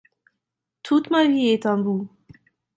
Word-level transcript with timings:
Toute 0.81 1.11
ma 1.11 1.27
vie 1.27 1.49
est 1.49 1.67
en 1.67 1.79
vous. 1.83 2.09